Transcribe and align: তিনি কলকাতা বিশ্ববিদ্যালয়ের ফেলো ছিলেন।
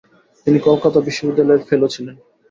তিনি 0.47 0.57
কলকাতা 0.59 0.99
বিশ্ববিদ্যালয়ের 1.07 1.67
ফেলো 1.69 1.87
ছিলেন। 1.93 2.15